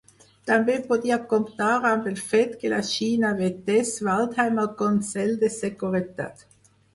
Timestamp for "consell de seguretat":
4.81-6.45